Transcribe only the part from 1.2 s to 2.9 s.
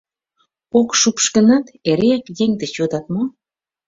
гынат, эреак еҥ деч